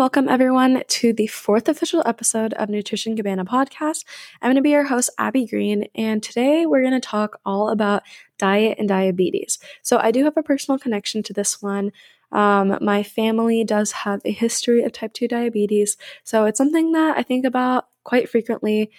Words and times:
welcome 0.00 0.30
everyone 0.30 0.82
to 0.88 1.12
the 1.12 1.26
fourth 1.26 1.68
official 1.68 2.02
episode 2.06 2.54
of 2.54 2.70
Nutrition 2.70 3.14
Cabana 3.14 3.44
podcast. 3.44 4.06
I'm 4.40 4.46
going 4.46 4.56
to 4.56 4.62
be 4.62 4.70
your 4.70 4.84
host, 4.84 5.10
Abby 5.18 5.44
Green, 5.44 5.88
and 5.94 6.22
today 6.22 6.64
we're 6.64 6.80
going 6.80 6.98
to 6.98 7.06
talk 7.06 7.38
all 7.44 7.68
about 7.68 8.02
diet 8.38 8.78
and 8.78 8.88
diabetes. 8.88 9.58
So, 9.82 9.98
I 9.98 10.10
do 10.10 10.24
have 10.24 10.38
a 10.38 10.42
personal 10.42 10.78
connection 10.78 11.22
to 11.24 11.34
this 11.34 11.60
one. 11.60 11.92
Um, 12.32 12.78
my 12.80 13.02
family 13.02 13.62
does 13.62 13.92
have 13.92 14.22
a 14.24 14.32
history 14.32 14.82
of 14.84 14.92
type 14.92 15.12
2 15.12 15.28
diabetes, 15.28 15.98
so 16.24 16.46
it's 16.46 16.56
something 16.56 16.92
that 16.92 17.18
I 17.18 17.22
think 17.22 17.44
about 17.44 17.88
quite 18.02 18.30
frequently. 18.30 18.90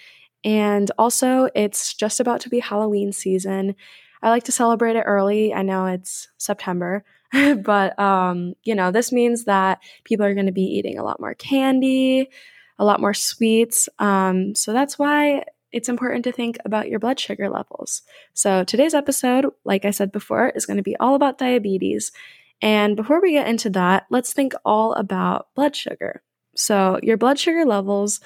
And 0.44 0.88
also, 0.98 1.48
it's 1.56 1.94
just 1.94 2.20
about 2.20 2.40
to 2.42 2.48
be 2.48 2.60
Halloween 2.60 3.12
season. 3.12 3.74
I 4.22 4.30
like 4.30 4.44
to 4.44 4.52
celebrate 4.52 4.96
it 4.96 5.04
early. 5.06 5.52
I 5.52 5.62
know 5.62 5.86
it's 5.86 6.28
September, 6.38 7.04
but 7.32 7.98
um, 7.98 8.54
you 8.62 8.74
know, 8.74 8.90
this 8.90 9.12
means 9.12 9.44
that 9.44 9.80
people 10.04 10.24
are 10.24 10.34
going 10.34 10.46
to 10.46 10.52
be 10.52 10.62
eating 10.62 10.98
a 10.98 11.04
lot 11.04 11.20
more 11.20 11.34
candy, 11.34 12.28
a 12.78 12.84
lot 12.84 13.00
more 13.00 13.14
sweets. 13.14 13.88
Um, 13.98 14.54
so 14.54 14.72
that's 14.72 14.98
why 14.98 15.44
it's 15.72 15.88
important 15.88 16.24
to 16.24 16.32
think 16.32 16.58
about 16.64 16.88
your 16.88 16.98
blood 16.98 17.18
sugar 17.18 17.48
levels. 17.48 18.02
So 18.34 18.62
today's 18.62 18.94
episode, 18.94 19.46
like 19.64 19.84
I 19.84 19.90
said 19.90 20.12
before, 20.12 20.50
is 20.50 20.66
going 20.66 20.76
to 20.76 20.82
be 20.82 20.96
all 20.96 21.14
about 21.14 21.38
diabetes. 21.38 22.12
And 22.60 22.94
before 22.94 23.20
we 23.20 23.32
get 23.32 23.48
into 23.48 23.70
that, 23.70 24.06
let's 24.10 24.32
think 24.32 24.52
all 24.64 24.92
about 24.94 25.48
blood 25.54 25.74
sugar. 25.74 26.22
So 26.54 27.00
your 27.02 27.16
blood 27.16 27.38
sugar 27.38 27.64
levels 27.64 28.20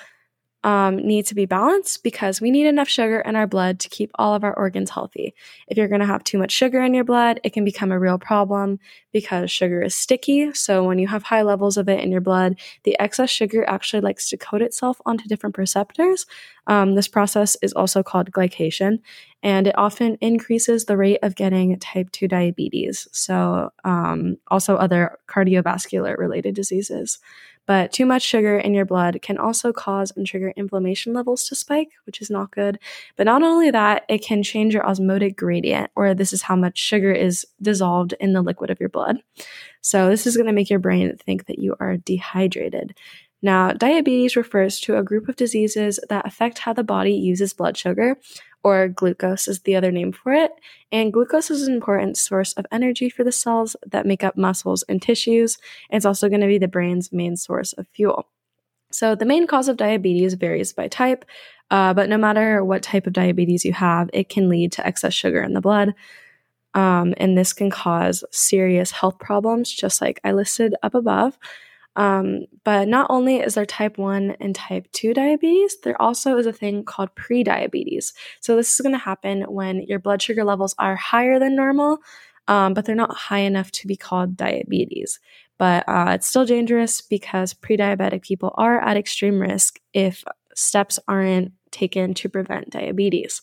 um, 0.66 0.96
need 0.96 1.24
to 1.26 1.34
be 1.36 1.46
balanced 1.46 2.02
because 2.02 2.40
we 2.40 2.50
need 2.50 2.66
enough 2.66 2.88
sugar 2.88 3.20
in 3.20 3.36
our 3.36 3.46
blood 3.46 3.78
to 3.78 3.88
keep 3.88 4.10
all 4.16 4.34
of 4.34 4.42
our 4.42 4.52
organs 4.52 4.90
healthy. 4.90 5.32
If 5.68 5.78
you're 5.78 5.86
going 5.86 6.00
to 6.00 6.06
have 6.06 6.24
too 6.24 6.38
much 6.38 6.50
sugar 6.50 6.82
in 6.82 6.92
your 6.92 7.04
blood, 7.04 7.38
it 7.44 7.52
can 7.52 7.64
become 7.64 7.92
a 7.92 8.00
real 8.00 8.18
problem 8.18 8.80
because 9.12 9.48
sugar 9.48 9.80
is 9.80 9.94
sticky. 9.94 10.52
So 10.54 10.82
when 10.82 10.98
you 10.98 11.06
have 11.06 11.22
high 11.22 11.42
levels 11.42 11.76
of 11.76 11.88
it 11.88 12.00
in 12.00 12.10
your 12.10 12.20
blood, 12.20 12.58
the 12.82 12.98
excess 12.98 13.30
sugar 13.30 13.64
actually 13.68 14.00
likes 14.00 14.28
to 14.30 14.36
coat 14.36 14.60
itself 14.60 15.00
onto 15.06 15.28
different 15.28 15.56
receptors. 15.56 16.26
Um, 16.66 16.96
this 16.96 17.06
process 17.06 17.56
is 17.62 17.72
also 17.72 18.02
called 18.02 18.32
glycation, 18.32 18.98
and 19.44 19.68
it 19.68 19.78
often 19.78 20.18
increases 20.20 20.86
the 20.86 20.96
rate 20.96 21.20
of 21.22 21.36
getting 21.36 21.78
type 21.78 22.10
2 22.10 22.26
diabetes. 22.26 23.06
So, 23.12 23.70
um, 23.84 24.38
also 24.48 24.74
other 24.74 25.16
cardiovascular 25.28 26.18
related 26.18 26.56
diseases. 26.56 27.20
But 27.66 27.92
too 27.92 28.06
much 28.06 28.22
sugar 28.22 28.58
in 28.58 28.74
your 28.74 28.84
blood 28.84 29.20
can 29.22 29.38
also 29.38 29.72
cause 29.72 30.12
and 30.16 30.26
trigger 30.26 30.52
inflammation 30.56 31.12
levels 31.12 31.48
to 31.48 31.54
spike, 31.54 31.90
which 32.04 32.20
is 32.20 32.30
not 32.30 32.52
good. 32.52 32.78
But 33.16 33.24
not 33.24 33.42
only 33.42 33.70
that, 33.70 34.04
it 34.08 34.22
can 34.22 34.42
change 34.42 34.72
your 34.72 34.86
osmotic 34.86 35.36
gradient, 35.36 35.90
or 35.96 36.14
this 36.14 36.32
is 36.32 36.42
how 36.42 36.56
much 36.56 36.78
sugar 36.78 37.12
is 37.12 37.44
dissolved 37.60 38.14
in 38.20 38.32
the 38.32 38.42
liquid 38.42 38.70
of 38.70 38.80
your 38.80 38.88
blood. 38.88 39.18
So, 39.80 40.08
this 40.08 40.26
is 40.26 40.36
going 40.36 40.46
to 40.46 40.52
make 40.52 40.70
your 40.70 40.78
brain 40.78 41.16
think 41.16 41.46
that 41.46 41.58
you 41.58 41.76
are 41.80 41.96
dehydrated. 41.96 42.94
Now, 43.42 43.72
diabetes 43.72 44.36
refers 44.36 44.80
to 44.80 44.96
a 44.96 45.02
group 45.02 45.28
of 45.28 45.36
diseases 45.36 46.00
that 46.08 46.26
affect 46.26 46.58
how 46.58 46.72
the 46.72 46.82
body 46.82 47.12
uses 47.12 47.52
blood 47.52 47.76
sugar, 47.76 48.16
or 48.66 48.88
glucose 48.88 49.46
is 49.46 49.60
the 49.60 49.76
other 49.76 49.92
name 49.92 50.10
for 50.10 50.32
it. 50.32 50.50
And 50.90 51.12
glucose 51.12 51.52
is 51.52 51.68
an 51.68 51.74
important 51.74 52.16
source 52.16 52.52
of 52.54 52.66
energy 52.72 53.08
for 53.08 53.22
the 53.22 53.30
cells 53.30 53.76
that 53.86 54.06
make 54.06 54.24
up 54.24 54.36
muscles 54.36 54.82
and 54.88 55.00
tissues. 55.00 55.56
It's 55.88 56.04
also 56.04 56.28
going 56.28 56.40
to 56.40 56.48
be 56.48 56.58
the 56.58 56.66
brain's 56.66 57.12
main 57.12 57.36
source 57.36 57.74
of 57.74 57.86
fuel. 57.94 58.26
So, 58.90 59.14
the 59.14 59.24
main 59.24 59.46
cause 59.46 59.68
of 59.68 59.76
diabetes 59.76 60.34
varies 60.34 60.72
by 60.72 60.88
type, 60.88 61.24
uh, 61.70 61.94
but 61.94 62.08
no 62.08 62.18
matter 62.18 62.64
what 62.64 62.82
type 62.82 63.06
of 63.06 63.12
diabetes 63.12 63.64
you 63.64 63.72
have, 63.72 64.10
it 64.12 64.28
can 64.28 64.48
lead 64.48 64.72
to 64.72 64.84
excess 64.84 65.14
sugar 65.14 65.44
in 65.44 65.54
the 65.54 65.60
blood. 65.60 65.94
Um, 66.74 67.14
and 67.18 67.38
this 67.38 67.52
can 67.52 67.70
cause 67.70 68.24
serious 68.32 68.90
health 68.90 69.20
problems, 69.20 69.72
just 69.72 70.00
like 70.00 70.20
I 70.24 70.32
listed 70.32 70.74
up 70.82 70.96
above. 70.96 71.38
Um, 71.96 72.44
but 72.62 72.88
not 72.88 73.06
only 73.10 73.36
is 73.36 73.54
there 73.54 73.66
type 73.66 73.98
1 73.98 74.36
and 74.38 74.54
type 74.54 74.86
2 74.92 75.14
diabetes, 75.14 75.78
there 75.82 76.00
also 76.00 76.36
is 76.36 76.46
a 76.46 76.52
thing 76.52 76.84
called 76.84 77.14
prediabetes. 77.16 78.12
So, 78.40 78.54
this 78.54 78.72
is 78.72 78.80
going 78.80 78.92
to 78.92 78.98
happen 78.98 79.42
when 79.42 79.82
your 79.82 79.98
blood 79.98 80.22
sugar 80.22 80.44
levels 80.44 80.74
are 80.78 80.94
higher 80.94 81.38
than 81.38 81.56
normal, 81.56 81.98
um, 82.48 82.74
but 82.74 82.84
they're 82.84 82.94
not 82.94 83.16
high 83.16 83.40
enough 83.40 83.72
to 83.72 83.86
be 83.86 83.96
called 83.96 84.36
diabetes. 84.36 85.18
But 85.58 85.88
uh, 85.88 86.10
it's 86.10 86.26
still 86.26 86.44
dangerous 86.44 87.00
because 87.00 87.54
pre-diabetic 87.54 88.22
people 88.22 88.54
are 88.56 88.78
at 88.78 88.98
extreme 88.98 89.40
risk 89.40 89.80
if 89.94 90.22
steps 90.54 90.98
aren't 91.08 91.52
taken 91.70 92.14
to 92.14 92.28
prevent 92.28 92.70
diabetes. 92.70 93.40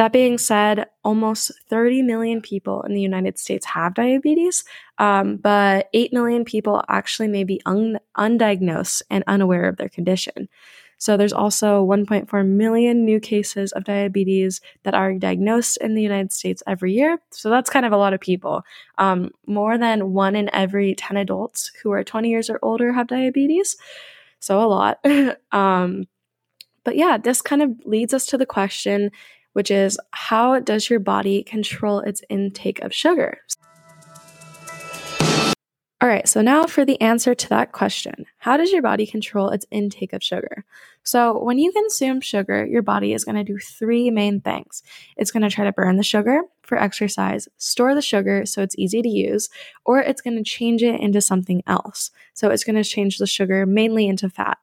That 0.00 0.12
being 0.12 0.38
said, 0.38 0.86
almost 1.04 1.52
30 1.68 2.00
million 2.00 2.40
people 2.40 2.80
in 2.84 2.94
the 2.94 3.02
United 3.02 3.38
States 3.38 3.66
have 3.66 3.92
diabetes, 3.92 4.64
um, 4.96 5.36
but 5.36 5.90
8 5.92 6.14
million 6.14 6.46
people 6.46 6.82
actually 6.88 7.28
may 7.28 7.44
be 7.44 7.60
un- 7.66 7.98
undiagnosed 8.16 9.02
and 9.10 9.22
unaware 9.26 9.68
of 9.68 9.76
their 9.76 9.90
condition. 9.90 10.48
So 10.96 11.18
there's 11.18 11.34
also 11.34 11.84
1.4 11.84 12.46
million 12.46 13.04
new 13.04 13.20
cases 13.20 13.72
of 13.72 13.84
diabetes 13.84 14.62
that 14.84 14.94
are 14.94 15.12
diagnosed 15.12 15.76
in 15.82 15.94
the 15.94 16.02
United 16.02 16.32
States 16.32 16.62
every 16.66 16.94
year. 16.94 17.18
So 17.28 17.50
that's 17.50 17.68
kind 17.68 17.84
of 17.84 17.92
a 17.92 17.98
lot 17.98 18.14
of 18.14 18.20
people. 18.20 18.62
Um, 18.96 19.32
more 19.46 19.76
than 19.76 20.14
one 20.14 20.34
in 20.34 20.48
every 20.54 20.94
10 20.94 21.18
adults 21.18 21.72
who 21.82 21.90
are 21.92 22.02
20 22.02 22.30
years 22.30 22.48
or 22.48 22.58
older 22.62 22.94
have 22.94 23.08
diabetes. 23.08 23.76
So 24.38 24.62
a 24.62 24.64
lot. 24.64 25.04
um, 25.52 26.04
but 26.84 26.96
yeah, 26.96 27.18
this 27.18 27.42
kind 27.42 27.60
of 27.60 27.72
leads 27.84 28.14
us 28.14 28.24
to 28.26 28.38
the 28.38 28.46
question 28.46 29.10
which 29.52 29.70
is 29.70 29.98
how 30.12 30.60
does 30.60 30.90
your 30.90 31.00
body 31.00 31.42
control 31.42 32.00
its 32.00 32.22
intake 32.28 32.80
of 32.80 32.94
sugar? 32.94 33.38
All 36.02 36.08
right, 36.08 36.26
so 36.26 36.40
now 36.40 36.64
for 36.64 36.86
the 36.86 36.98
answer 37.02 37.34
to 37.34 37.48
that 37.50 37.72
question 37.72 38.24
How 38.38 38.56
does 38.56 38.72
your 38.72 38.80
body 38.80 39.06
control 39.06 39.50
its 39.50 39.66
intake 39.70 40.14
of 40.14 40.22
sugar? 40.22 40.64
So, 41.02 41.44
when 41.44 41.58
you 41.58 41.72
consume 41.72 42.22
sugar, 42.22 42.64
your 42.64 42.80
body 42.80 43.12
is 43.12 43.22
going 43.22 43.34
to 43.34 43.44
do 43.44 43.58
three 43.58 44.10
main 44.10 44.40
things. 44.40 44.82
It's 45.18 45.30
going 45.30 45.42
to 45.42 45.50
try 45.50 45.66
to 45.66 45.72
burn 45.72 45.98
the 45.98 46.02
sugar 46.02 46.40
for 46.62 46.78
exercise, 46.78 47.48
store 47.58 47.94
the 47.94 48.00
sugar 48.00 48.46
so 48.46 48.62
it's 48.62 48.78
easy 48.78 49.02
to 49.02 49.08
use, 49.10 49.50
or 49.84 49.98
it's 50.00 50.22
going 50.22 50.36
to 50.36 50.42
change 50.42 50.82
it 50.82 50.98
into 50.98 51.20
something 51.20 51.62
else. 51.66 52.10
So, 52.32 52.48
it's 52.48 52.64
going 52.64 52.82
to 52.82 52.84
change 52.84 53.18
the 53.18 53.26
sugar 53.26 53.66
mainly 53.66 54.08
into 54.08 54.30
fat. 54.30 54.56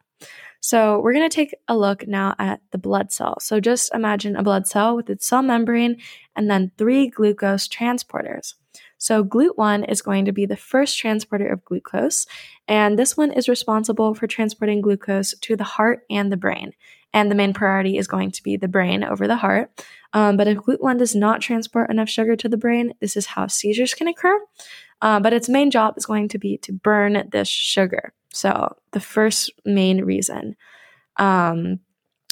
So 0.68 1.00
we're 1.00 1.14
going 1.14 1.30
to 1.30 1.34
take 1.34 1.56
a 1.70 1.78
look 1.78 2.06
now 2.10 2.36
at 2.40 2.60
the 2.72 2.78
blood 2.78 3.10
cell. 3.10 3.40
So 3.40 3.62
just 3.62 3.90
imagine 3.96 4.36
a 4.36 4.44
blood 4.44 4.68
cell 4.68 4.98
with 4.98 5.10
its 5.10 5.26
cell 5.26 5.42
membrane 5.42 5.96
and 6.36 6.50
then 6.50 6.74
three 6.78 7.08
glucose 7.08 7.70
transporters. 7.70 8.56
So 8.98 9.24
GLUT1 9.24 9.90
is 9.90 10.02
going 10.02 10.26
to 10.26 10.34
be 10.34 10.46
the 10.46 10.58
first 10.58 10.98
transporter 11.00 11.48
of 11.48 11.64
glucose, 11.64 12.28
and 12.68 13.00
this 13.00 13.16
one 13.16 13.32
is 13.32 13.48
responsible 13.48 14.14
for 14.14 14.28
transporting 14.28 14.82
glucose 14.82 15.34
to 15.40 15.56
the 15.56 15.64
heart 15.64 16.02
and 16.10 16.34
the 16.34 16.36
brain. 16.36 16.74
And 17.14 17.32
the 17.32 17.36
main 17.36 17.54
priority 17.54 17.98
is 17.98 18.10
going 18.10 18.32
to 18.32 18.44
be 18.44 18.58
the 18.58 18.68
brain 18.68 19.06
over 19.06 19.26
the 19.26 19.38
heart. 19.38 19.72
Um, 20.12 20.36
but 20.36 20.50
if 20.50 20.58
GLUT1 20.58 20.98
does 20.98 21.16
not 21.16 21.40
transport 21.40 21.90
enough 21.90 22.10
sugar 22.10 22.36
to 22.36 22.50
the 22.50 22.58
brain, 22.58 22.94
this 23.00 23.16
is 23.16 23.28
how 23.28 23.48
seizures 23.48 23.94
can 23.94 24.10
occur. 24.10 24.38
Uh, 25.02 25.22
but 25.22 25.32
its 25.32 25.48
main 25.48 25.72
job 25.72 25.94
is 25.96 26.06
going 26.06 26.28
to 26.28 26.38
be 26.38 26.58
to 26.58 26.74
burn 26.74 27.30
this 27.32 27.48
sugar. 27.48 28.12
So, 28.34 28.76
the 28.92 29.00
first 29.00 29.52
main 29.66 30.04
reason. 30.04 30.56
Um, 31.18 31.80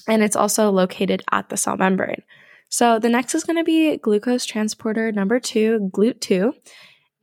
and 0.08 0.22
it's 0.22 0.36
also 0.36 0.70
located 0.72 1.24
at 1.32 1.50
the 1.50 1.58
cell 1.58 1.78
membrane. 1.78 2.24
So, 2.70 3.00
the 3.00 3.10
next 3.10 3.36
is 3.36 3.44
going 3.44 3.58
to 3.58 3.64
be 3.64 3.98
glucose 3.98 4.46
transporter 4.46 5.12
number 5.12 5.40
two, 5.40 5.90
GLUT2. 5.94 6.54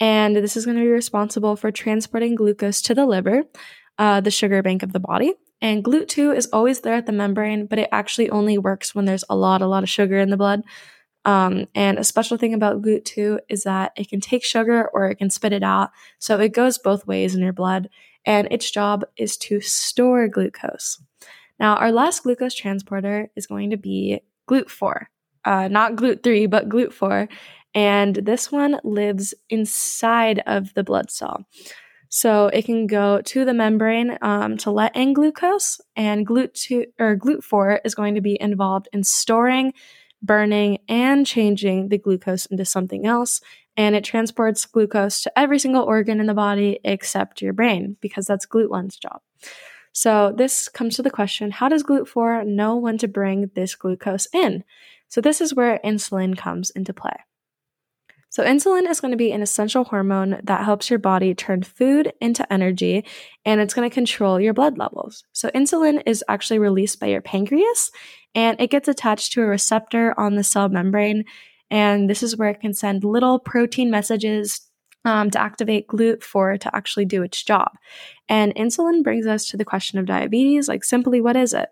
And 0.00 0.34
this 0.34 0.56
is 0.56 0.64
going 0.64 0.78
to 0.78 0.82
be 0.82 0.88
responsible 0.88 1.54
for 1.54 1.70
transporting 1.70 2.34
glucose 2.34 2.82
to 2.82 2.94
the 2.94 3.06
liver, 3.06 3.44
uh, 3.98 4.20
the 4.20 4.30
sugar 4.30 4.62
bank 4.62 4.82
of 4.82 4.92
the 4.92 5.00
body. 5.00 5.34
And 5.60 5.84
GLUT2 5.84 6.36
is 6.36 6.48
always 6.52 6.80
there 6.80 6.94
at 6.94 7.06
the 7.06 7.12
membrane, 7.12 7.66
but 7.66 7.78
it 7.78 7.88
actually 7.92 8.28
only 8.30 8.58
works 8.58 8.96
when 8.96 9.04
there's 9.04 9.24
a 9.30 9.36
lot, 9.36 9.62
a 9.62 9.68
lot 9.68 9.84
of 9.84 9.88
sugar 9.88 10.18
in 10.18 10.30
the 10.30 10.36
blood. 10.36 10.62
Um, 11.24 11.68
and 11.74 11.98
a 11.98 12.04
special 12.04 12.36
thing 12.36 12.52
about 12.52 12.82
GLUT2 12.82 13.38
is 13.48 13.62
that 13.62 13.92
it 13.96 14.08
can 14.08 14.20
take 14.20 14.44
sugar 14.44 14.88
or 14.92 15.06
it 15.06 15.18
can 15.18 15.30
spit 15.30 15.52
it 15.52 15.62
out. 15.62 15.90
So 16.18 16.40
it 16.40 16.52
goes 16.52 16.78
both 16.78 17.06
ways 17.06 17.36
in 17.36 17.42
your 17.42 17.52
blood 17.52 17.88
and 18.24 18.48
its 18.50 18.70
job 18.70 19.04
is 19.16 19.36
to 19.36 19.60
store 19.60 20.28
glucose. 20.28 21.02
Now, 21.58 21.76
our 21.76 21.92
last 21.92 22.24
glucose 22.24 22.54
transporter 22.54 23.30
is 23.36 23.46
going 23.46 23.70
to 23.70 23.76
be 23.76 24.20
GLUT4, 24.48 25.06
uh, 25.44 25.68
not 25.68 25.96
GLUT3, 25.96 26.50
but 26.50 26.68
GLUT4. 26.68 27.28
And 27.74 28.16
this 28.16 28.52
one 28.52 28.78
lives 28.84 29.32
inside 29.48 30.42
of 30.46 30.74
the 30.74 30.84
blood 30.84 31.10
cell. 31.10 31.46
So 32.08 32.48
it 32.48 32.66
can 32.66 32.86
go 32.86 33.22
to 33.22 33.44
the 33.46 33.54
membrane 33.54 34.18
um, 34.20 34.58
to 34.58 34.70
let 34.70 34.94
in 34.94 35.14
glucose, 35.14 35.80
and 35.96 36.26
GLUT2 36.26 36.84
or 36.98 37.16
GLUT4 37.16 37.78
is 37.86 37.94
going 37.94 38.16
to 38.16 38.20
be 38.20 38.36
involved 38.38 38.88
in 38.92 39.02
storing, 39.02 39.72
burning, 40.22 40.78
and 40.88 41.26
changing 41.26 41.88
the 41.88 41.98
glucose 41.98 42.46
into 42.46 42.64
something 42.64 43.06
else 43.06 43.40
and 43.76 43.94
it 43.94 44.04
transports 44.04 44.66
glucose 44.66 45.22
to 45.22 45.38
every 45.38 45.58
single 45.58 45.82
organ 45.82 46.20
in 46.20 46.26
the 46.26 46.34
body 46.34 46.78
except 46.84 47.42
your 47.42 47.52
brain 47.52 47.96
because 48.00 48.26
that's 48.26 48.46
GLUT1's 48.46 48.96
job. 48.96 49.20
So 49.92 50.32
this 50.36 50.68
comes 50.68 50.96
to 50.96 51.02
the 51.02 51.10
question, 51.10 51.50
how 51.50 51.68
does 51.68 51.82
GLUT4 51.82 52.46
know 52.46 52.76
when 52.76 52.98
to 52.98 53.08
bring 53.08 53.50
this 53.54 53.74
glucose 53.74 54.26
in? 54.32 54.64
So 55.08 55.20
this 55.20 55.40
is 55.40 55.54
where 55.54 55.80
insulin 55.84 56.36
comes 56.36 56.70
into 56.70 56.92
play. 56.92 57.16
So, 58.32 58.42
insulin 58.42 58.88
is 58.88 58.98
going 58.98 59.10
to 59.10 59.18
be 59.18 59.30
an 59.30 59.42
essential 59.42 59.84
hormone 59.84 60.40
that 60.44 60.64
helps 60.64 60.88
your 60.88 60.98
body 60.98 61.34
turn 61.34 61.62
food 61.62 62.14
into 62.18 62.50
energy 62.50 63.04
and 63.44 63.60
it's 63.60 63.74
going 63.74 63.88
to 63.88 63.92
control 63.92 64.40
your 64.40 64.54
blood 64.54 64.78
levels. 64.78 65.22
So, 65.32 65.50
insulin 65.50 66.02
is 66.06 66.24
actually 66.28 66.58
released 66.58 66.98
by 66.98 67.08
your 67.08 67.20
pancreas 67.20 67.90
and 68.34 68.58
it 68.58 68.70
gets 68.70 68.88
attached 68.88 69.32
to 69.32 69.42
a 69.42 69.46
receptor 69.46 70.18
on 70.18 70.36
the 70.36 70.44
cell 70.44 70.70
membrane. 70.70 71.24
And 71.70 72.08
this 72.08 72.22
is 72.22 72.34
where 72.34 72.48
it 72.48 72.62
can 72.62 72.72
send 72.72 73.04
little 73.04 73.38
protein 73.38 73.90
messages 73.90 74.62
um, 75.04 75.28
to 75.28 75.38
activate 75.38 75.88
GLUT4 75.88 76.58
to 76.60 76.74
actually 76.74 77.04
do 77.04 77.22
its 77.22 77.42
job. 77.42 77.72
And 78.30 78.54
insulin 78.54 79.02
brings 79.02 79.26
us 79.26 79.46
to 79.48 79.58
the 79.58 79.66
question 79.66 79.98
of 79.98 80.06
diabetes 80.06 80.68
like, 80.68 80.84
simply, 80.84 81.20
what 81.20 81.36
is 81.36 81.52
it? 81.52 81.68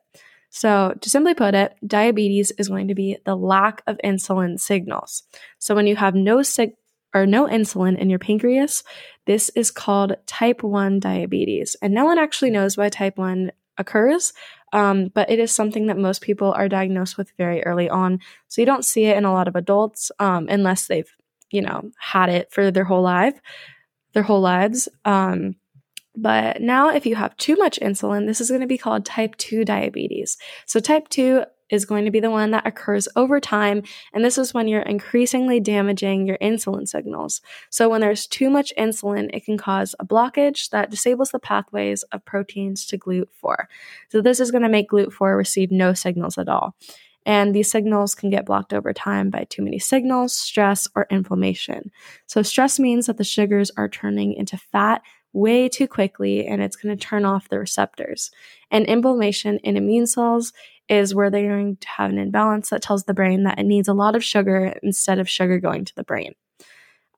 So, 0.51 0.95
to 1.01 1.09
simply 1.09 1.35
put 1.35 1.55
it, 1.55 1.77
diabetes 1.87 2.51
is 2.59 2.69
going 2.69 2.89
to 2.89 2.95
be 2.95 3.17
the 3.25 3.37
lack 3.37 3.83
of 3.87 3.99
insulin 4.05 4.59
signals. 4.59 5.23
So, 5.61 5.77
when 5.77 5.87
you 5.87 5.95
have 5.95 6.17
no 6.17 6.43
sig- 6.43 6.75
or 7.15 7.25
no 7.25 7.47
insulin 7.47 7.97
in 7.97 8.11
your 8.11 8.19
pancreas, 8.19 8.83
this 9.27 9.51
is 9.55 9.71
called 9.71 10.17
type 10.27 10.63
1 10.65 10.99
diabetes. 10.99 11.77
And 11.81 11.95
no 11.95 12.05
one 12.05 12.19
actually 12.19 12.51
knows 12.51 12.77
why 12.77 12.89
type 12.89 13.17
1 13.17 13.53
occurs, 13.79 14.33
um, 14.73 15.09
but 15.15 15.31
it 15.31 15.39
is 15.39 15.53
something 15.53 15.87
that 15.87 15.97
most 15.97 16.21
people 16.21 16.53
are 16.53 16.69
diagnosed 16.69 17.17
with 17.17 17.33
very 17.39 17.63
early 17.63 17.89
on. 17.89 18.19
So, 18.49 18.61
you 18.61 18.67
don't 18.67 18.85
see 18.85 19.05
it 19.05 19.17
in 19.17 19.25
a 19.25 19.33
lot 19.33 19.47
of 19.47 19.55
adults 19.55 20.11
um, 20.19 20.49
unless 20.49 20.89
they've, 20.89 21.11
you 21.53 21.63
know, 21.63 21.93
had 21.97 22.29
it 22.29 22.53
for 22.53 22.73
their 22.73 22.85
whole 22.85 23.03
life, 23.03 23.41
their 24.15 24.25
whole 24.25 24.41
lives. 24.41 24.89
Um, 25.05 25.55
but 26.17 26.61
now, 26.61 26.91
if 26.91 27.07
you 27.07 27.15
have 27.15 27.37
too 27.37 27.57
much 27.57 27.79
insulin, 27.81 28.27
this 28.27 28.41
is 28.41 28.49
going 28.49 28.63
to 28.63 28.67
be 28.67 28.79
called 28.79 29.05
type 29.05 29.37
2 29.37 29.65
diabetes. 29.65 30.37
So, 30.67 30.81
type 30.81 31.09
2 31.09 31.45
is 31.71 31.85
going 31.85 32.05
to 32.05 32.11
be 32.11 32.19
the 32.19 32.31
one 32.31 32.51
that 32.51 32.67
occurs 32.67 33.09
over 33.15 33.39
time. 33.39 33.83
And 34.13 34.25
this 34.25 34.37
is 34.37 34.53
when 34.53 34.67
you're 34.67 34.83
increasingly 34.83 35.61
damaging 35.61 36.27
your 36.27 36.37
insulin 36.39 36.89
signals. 36.89 37.41
So, 37.71 37.89
when 37.89 38.01
there's 38.01 38.27
too 38.27 38.51
much 38.51 38.73
insulin, 38.77 39.31
it 39.33 39.45
can 39.45 39.57
cause 39.57 39.95
a 40.01 40.05
blockage 40.05 40.71
that 40.71 40.91
disables 40.91 41.31
the 41.31 41.39
pathways 41.39 42.03
of 42.05 42.25
proteins 42.25 42.87
to 42.87 42.99
GLUT4. 42.99 43.67
So, 44.09 44.21
this 44.21 44.41
is 44.41 44.51
going 44.51 44.65
to 44.65 44.69
make 44.69 44.91
GLUT4 44.91 45.37
receive 45.37 45.71
no 45.71 45.95
signals 45.95 46.39
at 46.39 46.49
all. 46.49 46.75
And 47.27 47.55
these 47.55 47.71
signals 47.71 48.15
can 48.15 48.31
get 48.31 48.47
blocked 48.47 48.73
over 48.73 48.93
time 48.93 49.31
by 49.31 49.45
too 49.45 49.63
many 49.63 49.79
signals, 49.79 50.35
stress, 50.35 50.89
or 50.97 51.07
inflammation. 51.11 51.91
So, 52.27 52.43
stress 52.43 52.81
means 52.81 53.07
that 53.07 53.19
the 53.19 53.25
sugars 53.25 53.71
are 53.77 53.89
turning 53.89 54.33
into 54.33 54.57
fat 54.57 55.03
way 55.33 55.69
too 55.69 55.87
quickly 55.87 56.47
and 56.47 56.63
it's 56.63 56.77
going 56.77 56.97
to 56.97 57.07
turn 57.07 57.25
off 57.25 57.49
the 57.49 57.59
receptors. 57.59 58.31
And 58.71 58.87
inflammation 58.87 59.59
in 59.59 59.77
immune 59.77 60.07
cells 60.07 60.53
is 60.89 61.15
where 61.15 61.31
they're 61.31 61.49
going 61.49 61.77
to 61.77 61.89
have 61.89 62.11
an 62.11 62.19
imbalance 62.19 62.71
that 62.71 62.83
tells 62.83 63.05
the 63.05 63.15
brain 63.15 63.45
that 63.45 63.59
it 63.59 63.65
needs 63.65 63.89
a 63.89 63.95
lot 63.95 64.17
of 64.17 64.25
sugar 64.25 64.75
instead 64.83 65.19
of 65.19 65.29
sugar 65.29 65.61
going 65.61 65.85
to 65.85 65.95
the 65.95 66.05
brain. 66.05 66.35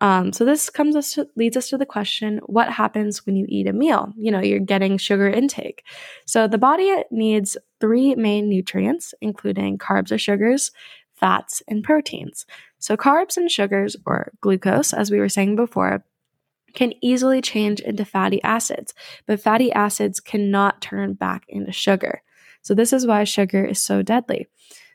Um, 0.03 0.33
so 0.33 0.45
this 0.45 0.69
comes 0.69 0.97
us 0.97 1.13
to, 1.13 1.29
leads 1.37 1.57
us 1.57 1.69
to 1.69 1.79
the 1.79 1.87
question: 1.87 2.41
What 2.47 2.73
happens 2.73 3.25
when 3.25 3.37
you 3.37 3.47
eat 3.49 3.69
a 3.69 3.73
meal? 3.73 4.13
You 4.17 4.33
know, 4.33 4.41
you're 4.41 4.59
getting 4.59 4.99
sugar 4.99 5.29
intake. 5.29 5.85
So 6.27 6.49
the 6.49 6.59
body 6.59 6.93
needs 7.13 7.57
three 7.81 8.17
main 8.17 8.49
nutrients, 8.49 9.15
including 9.21 9.79
carbs 9.79 10.11
or 10.11 10.19
sugars, 10.19 10.73
fats, 11.15 11.63
and 11.69 11.85
proteins. 11.85 12.47
So 12.81 12.97
carbs 12.97 13.37
and 13.37 13.49
sugars, 13.49 13.97
or 14.05 14.33
glucose, 14.41 14.93
as 14.93 15.13
we 15.13 15.21
were 15.21 15.29
saying 15.29 15.55
before, 15.55 16.05
can 16.75 16.93
easily 17.01 17.41
change 17.41 17.81
into 17.81 18.05
fatty 18.05 18.43
acids, 18.43 18.95
but 19.27 19.41
fatty 19.41 19.73
acids 19.73 20.21
cannot 20.21 20.81
turn 20.81 21.15
back 21.15 21.45
into 21.49 21.73
sugar. 21.73 22.23
So, 22.63 22.75
this 22.75 22.93
is 22.93 23.07
why 23.07 23.25
sugar 23.25 23.65
is 23.65 23.83
so 23.83 24.03
deadly. 24.03 24.47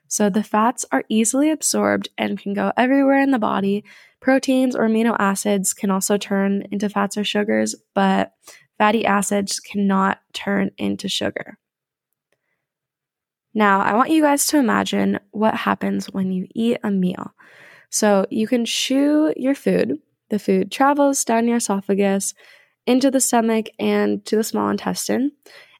So, 0.08 0.30
the 0.30 0.44
fats 0.44 0.86
are 0.92 1.04
easily 1.10 1.50
absorbed 1.50 2.10
and 2.18 2.40
can 2.40 2.54
go 2.54 2.72
everywhere 2.78 3.20
in 3.20 3.32
the 3.32 3.40
body. 3.40 3.84
Proteins 4.22 4.76
or 4.76 4.88
amino 4.88 5.16
acids 5.20 5.74
can 5.74 5.92
also 5.92 6.18
turn 6.18 6.64
into 6.72 6.90
fats 6.90 7.18
or 7.18 7.24
sugars, 7.24 7.76
but 7.94 8.32
fatty 8.78 9.06
acids 9.06 9.60
cannot 9.60 10.20
turn 10.34 10.72
into 10.78 11.10
sugar. 11.10 11.58
Now, 13.54 13.82
I 13.82 13.96
want 13.96 14.12
you 14.12 14.22
guys 14.22 14.48
to 14.48 14.58
imagine 14.58 15.20
what 15.32 15.56
happens 15.56 16.08
when 16.08 16.32
you 16.32 16.48
eat 16.54 16.78
a 16.84 16.92
meal. 16.92 17.34
So, 17.90 18.26
you 18.30 18.48
can 18.48 18.66
chew 18.66 19.34
your 19.36 19.56
food, 19.56 20.00
the 20.30 20.40
food 20.40 20.72
travels 20.72 21.24
down 21.24 21.48
your 21.48 21.58
esophagus, 21.58 22.34
into 22.86 23.12
the 23.12 23.20
stomach, 23.20 23.68
and 23.80 24.24
to 24.26 24.36
the 24.36 24.44
small 24.44 24.70
intestine. 24.70 25.32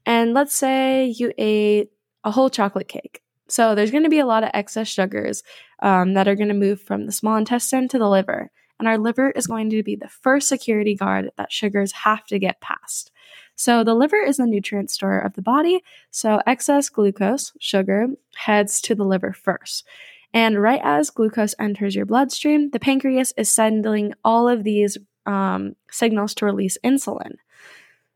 And 0.06 0.34
let's 0.34 0.56
say 0.56 1.08
you 1.08 1.34
ate 1.38 1.92
a 2.24 2.32
whole 2.32 2.50
chocolate 2.50 2.88
cake. 2.88 3.22
So 3.50 3.76
there's 3.76 3.92
going 3.92 4.04
to 4.04 4.10
be 4.10 4.20
a 4.20 4.26
lot 4.26 4.44
of 4.44 4.52
excess 4.54 4.88
sugars 4.88 5.44
um, 5.82 6.14
that 6.14 6.28
are 6.28 6.36
going 6.36 6.50
to 6.50 6.54
move 6.54 6.82
from 6.82 7.06
the 7.06 7.12
small 7.12 7.38
intestine 7.38 7.88
to 7.90 8.00
the 8.00 8.10
liver. 8.10 8.52
And 8.80 8.88
our 8.88 8.98
liver 8.98 9.32
is 9.32 9.48
going 9.48 9.70
to 9.72 9.84
be 9.84 9.96
the 9.96 10.10
first 10.10 10.48
security 10.50 10.96
guard 10.96 11.32
that 11.38 11.52
sugars 11.52 11.92
have 11.94 12.26
to 12.28 12.40
get 12.40 12.62
past. 12.62 13.12
So 13.56 13.84
the 13.84 13.96
liver 13.96 14.18
is 14.18 14.38
the 14.38 14.46
nutrient 14.46 14.92
store 14.92 15.18
of 15.18 15.34
the 15.34 15.42
body. 15.42 15.82
So 16.12 16.42
excess 16.46 16.90
glucose, 16.90 17.54
sugar, 17.60 18.08
heads 18.36 18.82
to 18.82 18.94
the 18.94 19.04
liver 19.04 19.34
first. 19.34 19.86
And 20.34 20.62
right 20.62 20.82
as 20.84 21.10
glucose 21.10 21.56
enters 21.60 21.96
your 21.96 22.06
bloodstream, 22.06 22.70
the 22.72 22.80
pancreas 22.80 23.34
is 23.38 23.52
sending 23.52 24.14
all 24.24 24.48
of 24.48 24.64
these 24.64 24.98
um, 25.26 25.76
signals 25.90 26.34
to 26.36 26.46
release 26.46 26.78
insulin. 26.84 27.36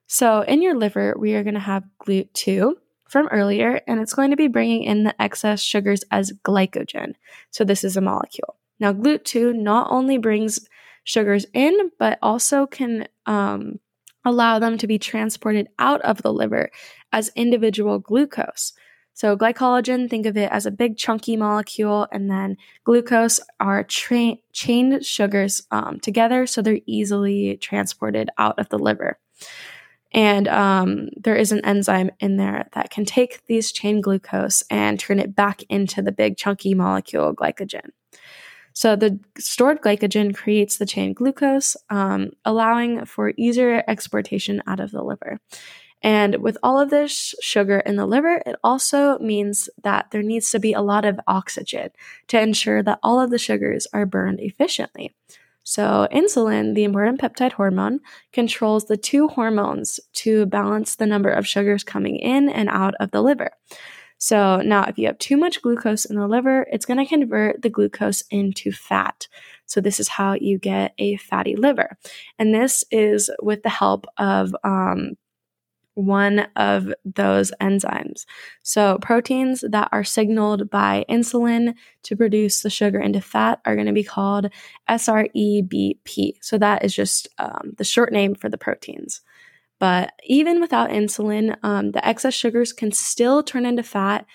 So 0.08 0.42
in 0.42 0.62
your 0.62 0.76
liver, 0.76 1.16
we 1.18 1.36
are 1.36 1.44
going 1.44 1.54
to 1.54 1.60
have 1.60 1.86
GLUT2 2.06 2.74
from 3.08 3.28
earlier, 3.28 3.82
and 3.88 4.00
it's 4.00 4.14
going 4.14 4.32
to 4.32 4.38
be 4.38 4.48
bringing 4.48 4.84
in 4.84 5.04
the 5.04 5.22
excess 5.22 5.62
sugars 5.62 6.04
as 6.12 6.34
glycogen. 6.46 7.14
So 7.50 7.64
this 7.64 7.84
is 7.84 7.98
a 7.98 8.02
molecule. 8.02 8.58
Now, 8.80 8.94
GLUT2 8.94 9.56
not 9.56 9.88
only 9.90 10.18
brings 10.18 10.68
sugars 11.04 11.46
in, 11.54 11.92
but 11.98 12.20
also 12.22 12.66
can 12.66 13.08
um, 13.26 13.80
allow 14.26 14.60
them 14.60 14.78
to 14.78 14.88
be 14.88 15.00
transported 15.00 15.68
out 15.80 16.02
of 16.02 16.22
the 16.22 16.34
liver 16.34 16.72
as 17.12 17.32
individual 17.36 18.00
glucose. 18.00 18.74
So, 19.14 19.38
glycogen, 19.38 20.10
think 20.10 20.26
of 20.26 20.38
it 20.38 20.52
as 20.52 20.66
a 20.66 20.72
big 20.72 20.98
chunky 20.98 21.36
molecule, 21.38 22.08
and 22.12 22.30
then 22.30 22.58
glucose 22.84 23.40
are 23.60 23.84
tra- 23.84 24.38
chained 24.54 25.06
sugars 25.06 25.62
um, 25.72 26.00
together, 26.00 26.48
so 26.48 26.62
they're 26.62 26.80
easily 26.86 27.58
transported 27.58 28.30
out 28.38 28.58
of 28.58 28.70
the 28.70 28.80
liver. 28.80 29.20
And 30.14 30.48
um, 30.48 31.10
there 31.16 31.36
is 31.36 31.52
an 31.52 31.64
enzyme 31.66 32.12
in 32.20 32.38
there 32.38 32.68
that 32.74 32.90
can 32.90 33.06
take 33.06 33.46
these 33.48 33.72
chain 33.72 34.02
glucose 34.02 34.64
and 34.70 35.00
turn 35.00 35.20
it 35.20 35.36
back 35.36 35.64
into 35.70 36.02
the 36.02 36.12
big 36.12 36.38
chunky 36.38 36.74
molecule 36.74 37.34
glycogen. 37.34 37.90
So 38.74 38.96
the 38.96 39.20
stored 39.38 39.82
glycogen 39.82 40.34
creates 40.36 40.78
the 40.78 40.86
chain 40.86 41.14
glucose, 41.14 41.76
um, 41.90 42.32
allowing 42.46 43.06
for 43.06 43.34
easier 43.38 43.84
exportation 43.88 44.62
out 44.68 44.80
of 44.80 44.92
the 44.92 45.04
liver. 45.04 45.40
And 46.04 46.38
with 46.38 46.58
all 46.64 46.80
of 46.80 46.90
this 46.90 47.36
sugar 47.42 47.80
in 47.80 47.96
the 47.96 48.06
liver, 48.06 48.42
it 48.46 48.56
also 48.64 49.20
means 49.20 49.70
that 49.84 50.12
there 50.12 50.24
needs 50.24 50.50
to 50.52 50.60
be 50.60 50.74
a 50.74 50.82
lot 50.82 51.06
of 51.06 51.20
oxygen 51.28 51.90
to 52.28 52.42
ensure 52.42 52.82
that 52.84 53.00
all 53.04 53.20
of 53.20 53.30
the 53.30 53.38
sugars 53.38 53.88
are 53.94 54.06
burned 54.06 54.40
efficiently. 54.40 55.16
So, 55.64 56.08
insulin, 56.12 56.74
the 56.74 56.84
important 56.84 57.22
peptide 57.22 57.54
hormone, 57.54 58.00
controls 58.34 58.86
the 58.86 58.98
two 58.98 59.28
hormones 59.28 60.00
to 60.14 60.48
balance 60.48 60.96
the 60.96 61.06
number 61.06 61.30
of 61.30 61.48
sugars 61.48 61.84
coming 61.84 62.16
in 62.16 62.50
and 62.50 62.68
out 62.68 62.96
of 63.00 63.12
the 63.12 63.22
liver. 63.22 63.52
So, 64.18 64.62
now 64.62 64.86
if 64.86 64.98
you 64.98 65.06
have 65.06 65.20
too 65.20 65.38
much 65.38 65.62
glucose 65.62 66.06
in 66.06 66.16
the 66.16 66.28
liver, 66.28 66.66
it's 66.72 66.86
going 66.86 66.98
to 66.98 67.06
convert 67.06 67.62
the 67.62 67.70
glucose 67.70 68.24
into 68.32 68.72
fat. 68.72 69.28
So, 69.68 69.82
this 69.82 70.00
is 70.00 70.08
how 70.08 70.34
you 70.34 70.58
get 70.58 70.94
a 70.98 71.18
fatty 71.18 71.56
liver. 71.56 71.96
And 72.40 72.56
this 72.56 72.84
is 72.90 73.30
with 73.42 73.62
the 73.62 73.70
help 73.70 74.08
of 74.18 74.56
um, 74.64 75.12
one 75.96 76.48
of 76.56 76.94
those 77.04 77.52
enzymes. 77.62 78.26
So, 78.64 78.98
proteins 79.02 79.64
that 79.70 79.90
are 79.92 80.04
signaled 80.04 80.70
by 80.70 81.06
insulin 81.10 81.74
to 82.04 82.16
produce 82.16 82.62
the 82.62 82.70
sugar 82.70 83.00
into 83.00 83.22
fat 83.22 83.60
are 83.66 83.76
going 83.76 83.88
to 83.88 83.94
be 83.94 84.04
called 84.04 84.50
SREBP. 84.90 86.34
So, 86.42 86.58
that 86.58 86.86
is 86.86 86.96
just 86.96 87.28
um, 87.38 87.74
the 87.78 87.84
short 87.84 88.14
name 88.14 88.36
for 88.36 88.50
the 88.50 88.58
proteins. 88.58 89.22
But 89.80 90.14
even 90.26 90.62
without 90.62 90.92
insulin, 90.92 91.58
um, 91.64 91.92
the 91.92 92.06
excess 92.08 92.36
sugars 92.36 92.72
can 92.72 92.92
still 92.92 93.42
turn 93.44 93.66
into 93.66 93.84
fat 93.84 94.26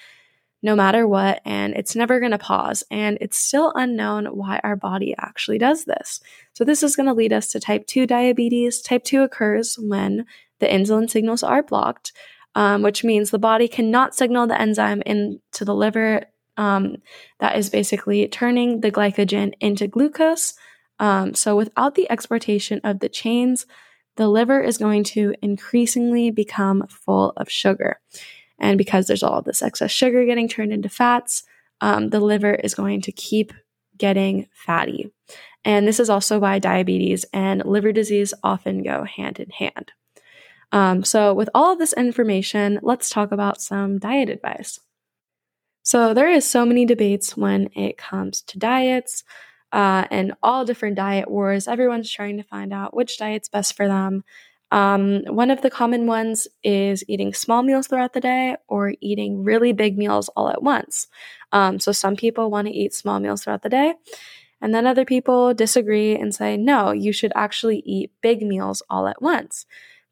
no 0.63 0.75
matter 0.75 1.07
what, 1.07 1.41
and 1.45 1.75
it's 1.75 1.95
never 1.95 2.19
going 2.19 2.33
to 2.33 2.39
pause. 2.39 2.83
And 2.91 3.19
it's 3.21 3.39
still 3.39 3.73
unknown 3.77 4.27
why 4.27 4.61
our 4.65 4.75
body 4.75 5.15
actually 5.19 5.59
does 5.59 5.85
this. 5.85 6.21
So, 6.55 6.65
this 6.65 6.83
is 6.83 6.97
going 6.97 7.07
to 7.07 7.15
lead 7.15 7.33
us 7.33 7.49
to 7.53 7.61
type 7.61 7.87
2 7.87 8.07
diabetes. 8.07 8.83
Type 8.83 9.05
2 9.05 9.23
occurs 9.23 9.79
when 9.79 10.27
the 10.61 10.67
insulin 10.67 11.09
signals 11.09 11.43
are 11.43 11.63
blocked, 11.63 12.13
um, 12.55 12.83
which 12.83 13.05
means 13.05 13.31
the 13.31 13.39
body 13.39 13.69
cannot 13.69 14.15
signal 14.15 14.47
the 14.47 14.61
enzyme 14.61 15.03
into 15.03 15.65
the 15.65 15.75
liver 15.75 16.25
um, 16.57 16.97
that 17.41 17.57
is 17.57 17.69
basically 17.71 18.27
turning 18.29 18.81
the 18.81 18.91
glycogen 18.91 19.53
into 19.61 19.87
glucose. 19.87 20.55
Um, 20.99 21.35
so, 21.35 21.57
without 21.57 21.95
the 21.95 22.11
exportation 22.11 22.81
of 22.83 23.01
the 23.01 23.11
chains, 23.11 23.67
the 24.17 24.29
liver 24.29 24.61
is 24.63 24.79
going 24.79 25.05
to 25.05 25.35
increasingly 25.43 26.31
become 26.31 26.87
full 26.89 27.35
of 27.37 27.51
sugar. 27.51 28.01
And 28.59 28.79
because 28.79 29.07
there's 29.07 29.23
all 29.23 29.43
this 29.43 29.63
excess 29.63 29.91
sugar 29.91 30.25
getting 30.25 30.49
turned 30.49 30.73
into 30.73 30.89
fats, 30.89 31.43
um, 31.83 32.09
the 32.09 32.21
liver 32.21 32.55
is 32.55 32.75
going 32.75 33.03
to 33.03 33.13
keep 33.13 33.53
getting 33.99 34.47
fatty. 34.53 35.13
And 35.65 35.87
this 35.87 36.01
is 36.01 36.09
also 36.09 36.39
why 36.39 36.59
diabetes 36.59 37.25
and 37.33 37.65
liver 37.65 37.93
disease 37.93 38.33
often 38.43 38.83
go 38.83 39.05
hand 39.05 39.41
in 39.41 39.51
hand. 39.51 39.93
Um, 40.73 41.05
so, 41.05 41.33
with 41.33 41.49
all 41.55 41.73
of 41.73 41.79
this 41.79 41.93
information, 41.93 42.81
let's 42.83 43.09
talk 43.09 43.33
about 43.33 43.61
some 43.61 43.99
diet 43.99 44.29
advice. 44.29 44.81
So, 45.83 46.15
there 46.15 46.31
is 46.31 46.49
so 46.49 46.67
many 46.67 46.85
debates 46.85 47.37
when 47.37 47.71
it 47.75 47.97
comes 47.97 48.43
to 48.43 48.59
diets 48.59 49.25
uh, 49.73 50.05
and 50.11 50.35
all 50.43 50.65
different 50.65 50.97
diet 50.97 51.31
wars. 51.31 51.69
Everyone's 51.69 52.11
trying 52.11 52.37
to 52.39 52.43
find 52.43 52.73
out 52.73 52.95
which 52.97 53.19
diet's 53.19 53.49
best 53.49 53.77
for 53.77 53.87
them. 53.87 54.25
Um, 54.73 55.23
one 55.27 55.53
of 55.53 55.63
the 55.63 55.71
common 55.71 56.09
ones 56.09 56.49
is 56.65 57.05
eating 57.07 57.33
small 57.33 57.63
meals 57.63 57.87
throughout 57.87 58.15
the 58.15 58.21
day 58.21 58.57
or 58.67 58.95
eating 59.01 59.45
really 59.45 59.73
big 59.73 59.97
meals 59.97 60.29
all 60.37 60.49
at 60.49 60.63
once. 60.63 61.07
Um, 61.53 61.79
so, 61.79 61.93
some 61.93 62.17
people 62.17 62.51
want 62.51 62.67
to 62.67 62.75
eat 62.75 62.93
small 62.93 63.21
meals 63.21 63.45
throughout 63.45 63.63
the 63.63 63.69
day, 63.69 63.95
and 64.61 64.75
then 64.75 64.87
other 64.87 65.05
people 65.05 65.55
disagree 65.55 66.17
and 66.17 66.35
say, 66.35 66.57
no, 66.57 66.91
you 66.91 67.13
should 67.13 67.33
actually 67.37 67.83
eat 67.87 68.11
big 68.23 68.43
meals 68.43 68.83
all 68.91 69.07
at 69.07 69.23
once. 69.23 69.67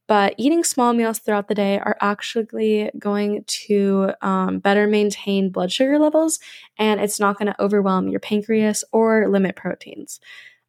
But 0.06 0.34
eating 0.36 0.64
small 0.64 0.92
meals 0.92 1.18
throughout 1.18 1.48
the 1.48 1.54
day 1.54 1.78
are 1.78 1.96
actually 2.00 2.90
going 2.98 3.44
to 3.46 4.12
um, 4.20 4.58
better 4.58 4.86
maintain 4.86 5.50
blood 5.50 5.72
sugar 5.72 5.98
levels, 5.98 6.38
and 6.78 7.00
it's 7.00 7.18
not 7.18 7.38
going 7.38 7.46
to 7.46 7.62
overwhelm 7.62 8.08
your 8.08 8.20
pancreas 8.20 8.84
or 8.92 9.28
limit 9.28 9.56
proteins. 9.56 10.20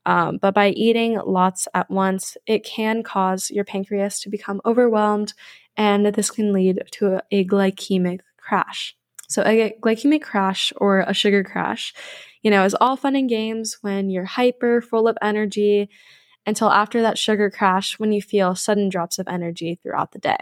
Um, 0.05 0.37
but 0.37 0.53
by 0.53 0.69
eating 0.69 1.19
lots 1.25 1.67
at 1.73 1.89
once, 1.89 2.37
it 2.45 2.63
can 2.63 3.03
cause 3.03 3.49
your 3.49 3.65
pancreas 3.65 4.19
to 4.21 4.29
become 4.29 4.61
overwhelmed, 4.65 5.33
and 5.75 6.05
this 6.05 6.31
can 6.31 6.53
lead 6.53 6.83
to 6.91 7.21
a, 7.31 7.45
glycemic 7.45 8.19
crash. 8.37 8.95
So, 9.27 9.41
a 9.41 9.75
glycemic 9.81 10.21
crash 10.21 10.71
or 10.77 10.99
a 10.99 11.13
sugar 11.13 11.43
crash, 11.43 11.93
you 12.43 12.51
know, 12.51 12.63
is 12.63 12.75
all 12.79 12.95
fun 12.95 13.15
and 13.15 13.27
games 13.27 13.79
when 13.81 14.11
you're 14.11 14.25
hyper, 14.25 14.79
full 14.79 15.07
of 15.07 15.17
energy, 15.21 15.89
until 16.45 16.69
after 16.69 17.01
that 17.01 17.17
sugar 17.17 17.49
crash 17.49 17.99
when 17.99 18.11
you 18.11 18.21
feel 18.21 18.55
sudden 18.55 18.89
drops 18.89 19.19
of 19.19 19.27
energy 19.27 19.79
throughout 19.81 20.11
the 20.11 20.19
day. 20.19 20.37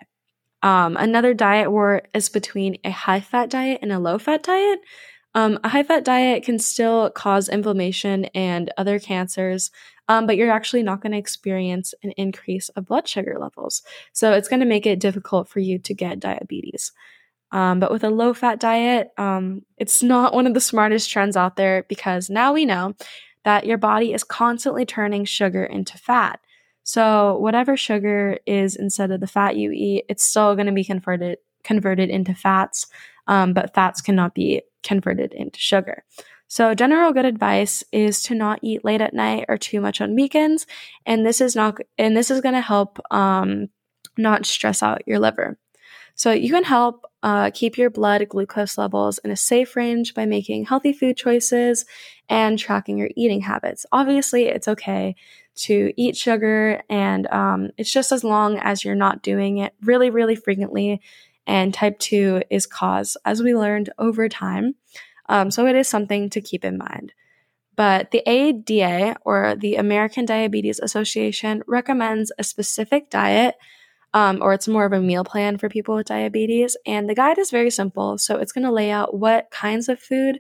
Um, 0.62 0.96
another 0.98 1.34
diet 1.34 1.72
war 1.72 2.04
is 2.14 2.30
between 2.30 2.78
a 2.84 2.92
high 2.92 3.20
fat 3.20 3.50
diet 3.50 3.80
and 3.82 3.92
a 3.92 4.00
low 4.00 4.18
fat 4.18 4.44
diet. 4.44 4.80
Um, 5.36 5.60
a 5.64 5.70
high 5.70 5.84
fat 5.84 6.06
diet 6.06 6.44
can 6.44 6.60
still 6.60 7.10
cause 7.10 7.50
inflammation 7.50 8.26
and 8.36 8.72
other 8.78 9.00
cancers, 9.00 9.72
um, 10.08 10.28
but 10.28 10.38
you're 10.38 10.52
actually 10.52 10.84
not 10.84 11.02
going 11.02 11.12
to 11.12 11.18
experience 11.18 11.94
an 12.04 12.12
increase 12.12 12.70
of 12.70 12.86
blood 12.86 13.08
sugar 13.08 13.38
levels. 13.40 13.82
So 14.14 14.32
it's 14.34 14.48
going 14.48 14.60
to 14.60 14.66
make 14.66 14.86
it 14.86 15.00
difficult 15.00 15.50
for 15.50 15.60
you 15.60 15.80
to 15.80 15.94
get 15.94 16.20
diabetes. 16.20 16.92
Um, 17.52 17.80
but 17.80 17.92
with 17.92 18.04
a 18.04 18.10
low 18.10 18.34
fat 18.34 18.60
diet, 18.60 19.12
um, 19.18 19.62
it's 19.78 20.02
not 20.02 20.34
one 20.34 20.48
of 20.48 20.54
the 20.54 20.60
smartest 20.60 21.12
trends 21.12 21.38
out 21.38 21.56
there 21.56 21.86
because 21.88 22.30
now 22.30 22.54
we 22.54 22.66
know 22.66 22.96
that 23.44 23.66
your 23.66 23.78
body 23.78 24.14
is 24.14 24.24
constantly 24.24 24.86
turning 24.86 25.26
sugar 25.26 25.64
into 25.64 25.98
fat. 25.98 26.40
So 26.84 27.38
whatever 27.38 27.78
sugar 27.78 28.38
is 28.46 28.76
instead 28.76 29.12
of 29.12 29.20
the 29.20 29.28
fat 29.28 29.56
you 29.56 29.72
eat, 29.72 30.06
it's 30.10 30.24
still 30.24 30.56
going 30.56 30.68
to 30.68 30.74
be 30.74 30.84
converted 30.84 31.38
converted 31.64 32.10
into 32.10 32.34
fats, 32.34 32.88
um, 33.28 33.54
but 33.54 33.74
fats 33.74 34.02
cannot 34.02 34.36
be 34.36 34.62
converted 34.84 35.34
into 35.34 35.60
sugar. 35.60 36.04
So 36.48 36.76
general 36.76 37.14
good 37.14 37.26
advice 37.26 37.84
is 37.92 38.22
to 38.24 38.36
not 38.36 38.60
eat 38.62 38.84
late 38.84 39.02
at 39.02 39.14
night 39.14 39.46
or 39.48 39.58
too 39.58 39.80
much 39.82 40.02
on 40.02 40.14
weekends, 40.14 40.68
and 41.06 41.26
this 41.26 41.42
is 41.42 41.56
not 41.56 41.78
and 41.98 42.16
this 42.16 42.30
is 42.30 42.42
going 42.42 42.56
to 42.56 42.62
help 42.62 43.00
um, 43.12 43.70
not 44.18 44.46
stress 44.46 44.84
out 44.84 45.08
your 45.08 45.20
liver. 45.20 45.58
So 46.16 46.32
you 46.32 46.52
can 46.52 46.64
help 46.64 47.06
uh, 47.24 47.50
keep 47.54 47.78
your 47.78 47.90
blood 47.90 48.28
glucose 48.28 48.78
levels 48.78 49.18
in 49.20 49.32
a 49.32 49.36
safe 49.36 49.78
range 49.78 50.14
by 50.14 50.26
making 50.26 50.66
healthy 50.66 50.92
food 50.92 51.16
choices 51.16 51.86
and 52.28 52.60
tracking 52.60 52.98
your 52.98 53.10
eating 53.16 53.42
habits. 53.42 53.86
Obviously, 53.94 54.46
it's 54.46 54.68
okay 54.68 55.16
to 55.56 55.94
eat 55.96 56.18
sugar, 56.18 56.82
and 56.90 57.26
um, 57.28 57.70
it's 57.78 57.92
just 57.92 58.12
as 58.12 58.24
long 58.24 58.60
as 58.60 58.84
you're 58.84 58.94
not 58.94 59.24
doing 59.24 59.60
it 59.60 59.74
really, 59.82 60.10
really 60.10 60.36
frequently. 60.36 61.02
And 61.48 61.74
type 61.74 61.98
2 62.00 62.44
is 62.50 62.66
caused, 62.66 63.18
as 63.26 63.42
we 63.42 63.56
learned 63.56 63.90
over 63.98 64.28
time. 64.28 64.76
Um, 65.30 65.50
so 65.50 65.66
it 65.66 65.76
is 65.76 65.88
something 65.88 66.30
to 66.32 66.42
keep 66.42 66.66
in 66.66 66.78
mind. 66.78 67.14
But 67.76 68.12
the 68.12 68.22
ADA, 68.30 69.16
or 69.22 69.56
the 69.56 69.76
American 69.76 70.26
Diabetes 70.26 70.80
Association, 70.80 71.64
recommends 71.68 72.32
a 72.38 72.44
specific 72.44 73.10
diet 73.10 73.56
um, 74.14 74.40
or 74.42 74.54
it's 74.54 74.68
more 74.68 74.86
of 74.86 74.94
a 74.94 75.02
meal 75.02 75.24
plan 75.24 75.58
for 75.58 75.70
people 75.70 75.96
with 75.96 76.08
diabetes. 76.08 76.78
And 76.86 77.10
the 77.10 77.16
guide 77.16 77.38
is 77.38 77.52
very 77.52 77.72
simple. 77.72 78.18
So 78.18 78.38
it's 78.38 78.52
going 78.52 78.66
to 78.66 78.72
lay 78.72 78.92
out 78.92 79.18
what 79.18 79.50
kinds 79.52 79.90
of 79.90 80.00
food 80.00 80.40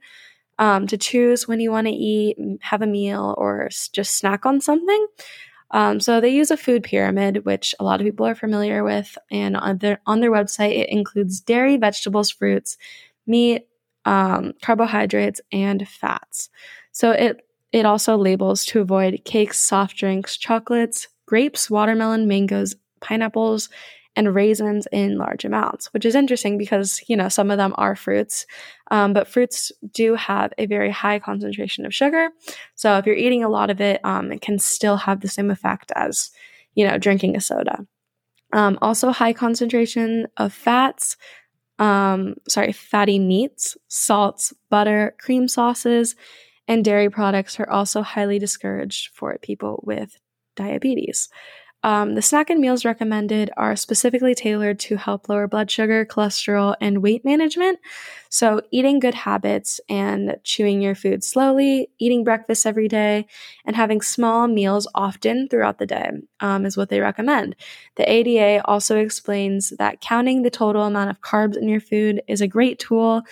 um, 0.59 0.87
to 0.87 0.97
choose 0.97 1.47
when 1.47 1.59
you 1.59 1.71
want 1.71 1.87
to 1.87 1.93
eat, 1.93 2.37
have 2.61 2.81
a 2.81 2.87
meal, 2.87 3.33
or 3.37 3.69
just 3.91 4.17
snack 4.17 4.45
on 4.45 4.61
something. 4.61 5.07
Um, 5.71 5.99
so 5.99 6.21
they 6.21 6.29
use 6.29 6.51
a 6.51 6.57
food 6.57 6.83
pyramid, 6.83 7.45
which 7.45 7.73
a 7.79 7.83
lot 7.83 7.99
of 7.99 8.05
people 8.05 8.27
are 8.27 8.35
familiar 8.35 8.83
with, 8.83 9.17
and 9.31 9.57
on 9.57 9.79
their 9.79 9.99
on 10.05 10.19
their 10.19 10.31
website 10.31 10.77
it 10.77 10.89
includes 10.89 11.41
dairy, 11.41 11.77
vegetables, 11.77 12.29
fruits, 12.29 12.77
meat, 13.25 13.67
um, 14.05 14.53
carbohydrates, 14.61 15.41
and 15.51 15.87
fats. 15.87 16.51
So 16.91 17.09
it 17.11 17.41
it 17.71 17.87
also 17.87 18.15
labels 18.15 18.65
to 18.65 18.81
avoid 18.81 19.23
cakes, 19.25 19.59
soft 19.59 19.97
drinks, 19.97 20.37
chocolates, 20.37 21.07
grapes, 21.25 21.71
watermelon, 21.71 22.27
mangoes, 22.27 22.75
pineapples, 23.03 23.69
and 24.15 24.35
raisins 24.35 24.87
in 24.91 25.17
large 25.17 25.43
amounts, 25.43 25.91
which 25.93 26.05
is 26.05 26.15
interesting 26.15 26.57
because, 26.57 27.01
you 27.07 27.17
know, 27.17 27.29
some 27.29 27.49
of 27.49 27.57
them 27.57 27.73
are 27.77 27.95
fruits, 27.95 28.45
um, 28.91 29.13
but 29.13 29.27
fruits 29.27 29.71
do 29.91 30.13
have 30.15 30.53
a 30.57 30.67
very 30.67 30.91
high 30.91 31.17
concentration 31.17 31.85
of 31.85 31.93
sugar. 31.93 32.29
So 32.75 32.97
if 32.97 33.05
you're 33.05 33.15
eating 33.15 33.43
a 33.43 33.49
lot 33.49 33.71
of 33.71 33.81
it, 33.81 33.99
um, 34.03 34.31
it 34.31 34.41
can 34.41 34.59
still 34.59 34.97
have 34.97 35.21
the 35.21 35.27
same 35.27 35.49
effect 35.49 35.91
as, 35.95 36.29
you 36.75 36.87
know, 36.87 36.97
drinking 36.97 37.35
a 37.35 37.41
soda. 37.41 37.87
Um, 38.53 38.77
also, 38.83 39.09
high 39.09 39.33
concentration 39.33 40.27
of 40.37 40.53
fats, 40.53 41.17
um, 41.79 42.35
sorry, 42.47 42.71
fatty 42.71 43.17
meats, 43.17 43.75
salts, 43.87 44.53
butter, 44.69 45.15
cream 45.17 45.47
sauces, 45.47 46.15
and 46.67 46.85
dairy 46.85 47.09
products 47.09 47.59
are 47.59 47.69
also 47.69 48.03
highly 48.03 48.37
discouraged 48.37 49.09
for 49.15 49.35
people 49.41 49.83
with 49.83 50.19
diabetes. 50.55 51.29
Um, 51.83 52.15
the 52.15 52.21
snack 52.21 52.49
and 52.49 52.61
meals 52.61 52.85
recommended 52.85 53.51
are 53.57 53.75
specifically 53.75 54.33
tailored 54.33 54.79
to 54.79 54.95
help 54.95 55.27
lower 55.27 55.47
blood 55.47 55.69
sugar, 55.69 56.05
cholesterol, 56.05 56.75
and 56.79 57.03
weight 57.03 57.25
management. 57.25 57.79
So, 58.29 58.61
eating 58.71 58.99
good 58.99 59.13
habits 59.13 59.81
and 59.89 60.37
chewing 60.43 60.81
your 60.81 60.95
food 60.95 61.23
slowly, 61.23 61.89
eating 61.99 62.23
breakfast 62.23 62.65
every 62.65 62.87
day, 62.87 63.27
and 63.65 63.75
having 63.75 64.01
small 64.01 64.47
meals 64.47 64.87
often 64.95 65.49
throughout 65.49 65.77
the 65.77 65.85
day 65.85 66.09
um, 66.39 66.65
is 66.65 66.77
what 66.77 66.89
they 66.89 67.01
recommend. 67.01 67.55
The 67.95 68.09
ADA 68.09 68.65
also 68.65 68.97
explains 68.97 69.71
that 69.71 69.99
counting 69.99 70.41
the 70.41 70.49
total 70.49 70.83
amount 70.83 71.09
of 71.09 71.21
carbs 71.21 71.57
in 71.57 71.67
your 71.67 71.81
food 71.81 72.21
is 72.27 72.41
a 72.41 72.47
great 72.47 72.79
tool 72.79 73.23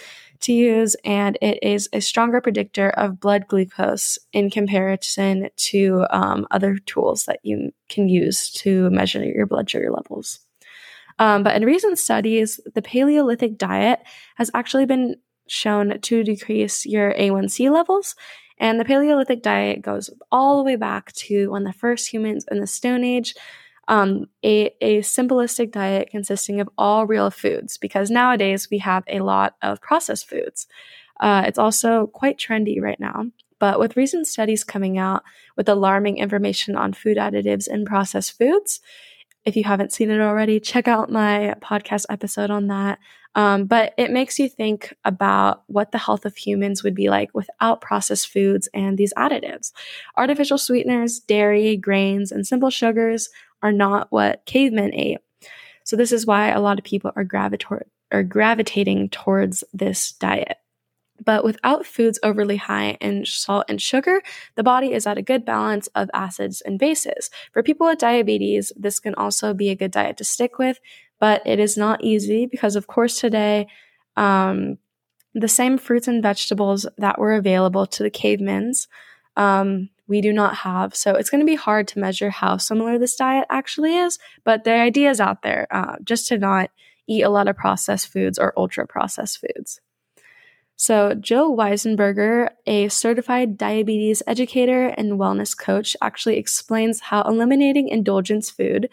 to 0.41 0.53
use, 0.53 0.95
and 1.03 1.37
it 1.41 1.59
is 1.61 1.89
a 1.93 2.01
stronger 2.01 2.41
predictor 2.41 2.89
of 2.91 3.19
blood 3.19 3.47
glucose 3.47 4.17
in 4.33 4.49
comparison 4.49 5.49
to 5.55 6.05
um, 6.09 6.47
other 6.51 6.77
tools 6.77 7.25
that 7.25 7.39
you 7.43 7.71
can 7.89 8.09
use 8.09 8.51
to 8.51 8.89
measure 8.89 9.23
your 9.23 9.45
blood 9.45 9.69
sugar 9.69 9.91
levels. 9.91 10.39
Um, 11.19 11.43
but 11.43 11.55
in 11.55 11.65
recent 11.65 11.99
studies, 11.99 12.59
the 12.73 12.81
Paleolithic 12.81 13.57
diet 13.57 13.99
has 14.35 14.49
actually 14.53 14.85
been 14.85 15.15
shown 15.47 15.99
to 15.99 16.23
decrease 16.23 16.85
your 16.85 17.13
A1C 17.13 17.69
levels. 17.71 18.15
And 18.57 18.79
the 18.79 18.85
Paleolithic 18.85 19.41
diet 19.41 19.81
goes 19.81 20.09
all 20.31 20.57
the 20.57 20.63
way 20.63 20.75
back 20.75 21.11
to 21.13 21.51
when 21.51 21.63
the 21.63 21.73
first 21.73 22.11
humans 22.11 22.45
in 22.49 22.59
the 22.59 22.67
Stone 22.67 23.03
Age 23.03 23.35
um, 23.91 24.27
a, 24.41 24.73
a 24.79 24.99
simplistic 25.01 25.71
diet 25.71 26.09
consisting 26.09 26.61
of 26.61 26.69
all 26.77 27.05
real 27.05 27.29
foods 27.29 27.77
because 27.77 28.09
nowadays 28.09 28.69
we 28.71 28.77
have 28.77 29.03
a 29.07 29.19
lot 29.19 29.55
of 29.61 29.81
processed 29.81 30.29
foods. 30.29 30.65
Uh, 31.19 31.43
it's 31.45 31.59
also 31.59 32.07
quite 32.07 32.39
trendy 32.39 32.81
right 32.81 32.99
now. 33.01 33.25
But 33.59 33.79
with 33.79 33.97
recent 33.97 34.27
studies 34.27 34.63
coming 34.63 34.97
out 34.97 35.23
with 35.57 35.67
alarming 35.67 36.17
information 36.17 36.77
on 36.77 36.93
food 36.93 37.17
additives 37.17 37.67
in 37.67 37.83
processed 37.83 38.37
foods, 38.37 38.79
if 39.43 39.57
you 39.57 39.65
haven't 39.65 39.91
seen 39.91 40.09
it 40.09 40.21
already, 40.21 40.61
check 40.61 40.87
out 40.87 41.11
my 41.11 41.55
podcast 41.61 42.05
episode 42.09 42.49
on 42.49 42.67
that. 42.67 42.97
Um, 43.35 43.65
but 43.65 43.93
it 43.97 44.11
makes 44.11 44.39
you 44.39 44.49
think 44.49 44.93
about 45.05 45.63
what 45.67 45.91
the 45.91 45.97
health 45.97 46.25
of 46.25 46.35
humans 46.35 46.83
would 46.83 46.95
be 46.95 47.09
like 47.09 47.29
without 47.33 47.81
processed 47.81 48.27
foods 48.27 48.67
and 48.73 48.97
these 48.97 49.13
additives. 49.17 49.71
Artificial 50.17 50.57
sweeteners, 50.57 51.19
dairy, 51.19 51.77
grains, 51.77 52.31
and 52.31 52.45
simple 52.47 52.69
sugars 52.69 53.29
are 53.61 53.71
not 53.71 54.07
what 54.11 54.45
cavemen 54.45 54.93
ate. 54.93 55.19
So 55.83 55.95
this 55.95 56.11
is 56.11 56.25
why 56.25 56.49
a 56.49 56.61
lot 56.61 56.77
of 56.77 56.85
people 56.85 57.11
are 57.15 57.23
gravitor- 57.23 57.87
are 58.11 58.23
gravitating 58.23 59.09
towards 59.09 59.63
this 59.73 60.11
diet. 60.13 60.57
But 61.23 61.43
without 61.43 61.85
foods 61.85 62.19
overly 62.23 62.57
high 62.57 62.97
in 62.99 63.25
salt 63.25 63.65
and 63.69 63.81
sugar, 63.81 64.21
the 64.55 64.63
body 64.63 64.91
is 64.91 65.05
at 65.05 65.17
a 65.17 65.21
good 65.21 65.45
balance 65.45 65.87
of 65.93 66.09
acids 66.13 66.61
and 66.61 66.79
bases. 66.79 67.29
For 67.51 67.61
people 67.61 67.87
with 67.87 67.99
diabetes, 67.99 68.71
this 68.75 68.99
can 68.99 69.13
also 69.15 69.53
be 69.53 69.69
a 69.69 69.75
good 69.75 69.91
diet 69.91 70.17
to 70.17 70.23
stick 70.23 70.57
with, 70.57 70.79
but 71.19 71.45
it 71.45 71.59
is 71.59 71.77
not 71.77 72.03
easy 72.03 72.47
because, 72.47 72.75
of 72.75 72.87
course, 72.87 73.19
today, 73.19 73.67
um, 74.17 74.77
the 75.33 75.47
same 75.47 75.77
fruits 75.77 76.07
and 76.07 76.23
vegetables 76.23 76.87
that 76.97 77.19
were 77.19 77.33
available 77.33 77.85
to 77.85 78.03
the 78.03 78.11
cavemans 78.11 78.87
um, 79.37 79.89
we 80.11 80.19
do 80.19 80.33
not 80.33 80.53
have. 80.57 80.93
So 80.93 81.15
it's 81.15 81.29
going 81.29 81.39
to 81.39 81.45
be 81.45 81.55
hard 81.55 81.87
to 81.87 81.99
measure 81.99 82.29
how 82.29 82.57
similar 82.57 82.99
this 82.99 83.15
diet 83.15 83.47
actually 83.49 83.95
is, 83.95 84.19
but 84.43 84.65
the 84.65 84.73
idea 84.73 85.09
is 85.09 85.21
out 85.21 85.41
there 85.41 85.67
uh, 85.71 85.95
just 86.03 86.27
to 86.27 86.37
not 86.37 86.69
eat 87.07 87.21
a 87.21 87.29
lot 87.29 87.47
of 87.47 87.55
processed 87.55 88.11
foods 88.11 88.37
or 88.37 88.53
ultra 88.57 88.85
processed 88.85 89.39
foods. 89.39 89.79
So, 90.75 91.13
Jill 91.13 91.55
Weisenberger, 91.55 92.49
a 92.65 92.89
certified 92.89 93.57
diabetes 93.57 94.21
educator 94.27 94.87
and 94.87 95.13
wellness 95.13 95.57
coach, 95.57 95.95
actually 96.01 96.37
explains 96.37 96.99
how 96.99 97.21
eliminating 97.21 97.87
indulgence 97.87 98.49
food. 98.49 98.89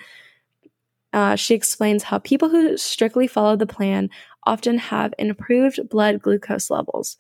Uh, 1.13 1.35
she 1.35 1.55
explains 1.55 2.05
how 2.05 2.19
people 2.19 2.49
who 2.49 2.77
strictly 2.77 3.27
follow 3.27 3.57
the 3.57 3.67
plan 3.67 4.09
often 4.45 4.79
have 4.79 5.15
improved 5.19 5.89
blood 5.89 6.23
glucose 6.23 6.71
levels, 6.71 7.17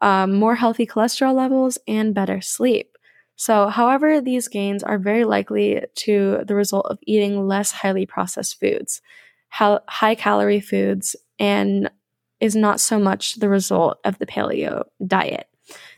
um, 0.00 0.32
more 0.32 0.54
healthy 0.54 0.86
cholesterol 0.86 1.34
levels, 1.34 1.76
and 1.86 2.14
better 2.14 2.40
sleep. 2.40 2.93
So, 3.36 3.68
however, 3.68 4.20
these 4.20 4.48
gains 4.48 4.82
are 4.82 4.98
very 4.98 5.24
likely 5.24 5.82
to 5.96 6.44
the 6.46 6.54
result 6.54 6.86
of 6.86 6.98
eating 7.02 7.46
less 7.46 7.72
highly 7.72 8.06
processed 8.06 8.60
foods, 8.60 9.02
high 9.50 10.14
calorie 10.14 10.60
foods, 10.60 11.16
and 11.38 11.90
is 12.40 12.54
not 12.54 12.80
so 12.80 12.98
much 12.98 13.36
the 13.36 13.48
result 13.48 13.98
of 14.04 14.18
the 14.18 14.26
paleo 14.26 14.84
diet. 15.06 15.48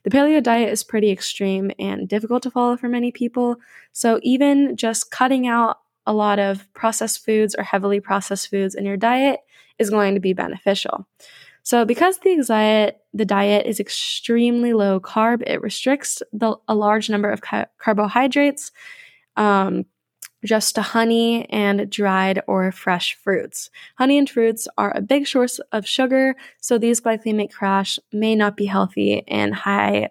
The 0.05 0.11
paleo 0.11 0.43
diet 0.43 0.71
is 0.71 0.85
pretty 0.85 1.11
extreme 1.11 1.71
and 1.79 2.09
difficult 2.09 2.43
to 2.45 2.51
follow 2.51 2.77
for 2.77 2.89
many 2.89 3.13
people. 3.13 3.57
So, 3.93 4.21
even 4.23 4.77
just 4.77 5.11
cutting 5.11 5.47
out 5.47 5.79
a 6.07 6.13
lot 6.13 6.39
of 6.39 6.73
processed 6.73 7.25
foods 7.25 7.55
or 7.55 7.65
heavily 7.65 8.01
processed 8.01 8.49
foods 8.49 8.75
in 8.75 8.85
your 8.85 8.97
diet 8.97 9.41
is 9.79 9.91
going 9.91 10.15
to 10.15 10.21
be 10.21 10.33
beneficial. 10.33 11.07
So, 11.67 11.85
because 11.85 12.19
the 12.19 12.41
diet, 12.47 13.01
the 13.13 13.25
diet 13.25 13.67
is 13.67 13.81
extremely 13.81 14.73
low 14.73 15.01
carb, 15.01 15.43
it 15.45 15.61
restricts 15.61 16.23
the, 16.33 16.55
a 16.69 16.77
large 16.77 17.11
number 17.11 17.29
of 17.29 17.41
ca- 17.41 17.67
carbohydrates, 17.79 18.71
um, 19.37 19.85
just 20.45 20.77
to 20.77 20.83
honey 20.83 21.45
and 21.51 21.91
dried 21.91 22.41
or 22.47 22.71
fresh 22.71 23.17
fruits. 23.17 23.69
Honey 23.99 24.17
and 24.17 24.31
fruits 24.31 24.69
are 24.79 24.97
a 24.97 25.03
big 25.03 25.27
source 25.27 25.59
of 25.73 25.89
sugar, 25.89 26.37
so 26.61 26.79
these 26.79 27.01
glycemic 27.01 27.51
crash 27.51 27.99
may 28.13 28.37
not 28.37 28.57
be 28.57 28.67
healthy 28.67 29.25
in 29.27 29.51
high 29.51 30.11